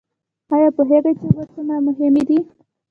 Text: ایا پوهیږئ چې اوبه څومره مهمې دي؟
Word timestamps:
ایا 0.53 0.69
پوهیږئ 0.75 1.13
چې 1.19 1.25
اوبه 1.27 1.43
څومره 1.53 1.77
مهمې 1.87 2.23
دي؟ 2.27 2.39